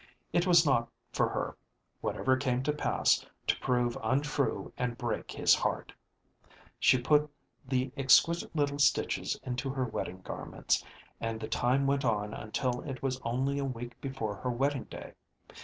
It 0.33 0.47
was 0.47 0.65
not 0.65 0.89
for 1.13 1.29
her, 1.29 1.55
whatever 1.99 2.35
came 2.35 2.63
to 2.63 2.73
pass, 2.73 3.23
to 3.45 3.59
prove 3.59 3.95
untrue 4.01 4.73
and 4.75 4.97
break 4.97 5.31
his 5.33 5.53
heart. 5.53 5.93
She 6.79 6.97
put 6.99 7.29
the 7.67 7.91
exquisite 7.95 8.55
little 8.55 8.79
studies 8.79 9.39
into 9.43 9.69
her 9.69 9.85
wedding 9.85 10.21
garments, 10.21 10.83
and 11.19 11.39
the 11.39 11.47
time 11.47 11.85
went 11.85 12.03
on 12.03 12.33
until 12.33 12.81
it 12.81 13.03
was 13.03 13.21
only 13.21 13.59
a 13.59 13.63
week 13.63 14.01
before 14.01 14.37
her 14.37 14.49
wedding 14.49 14.85
day. 14.85 15.13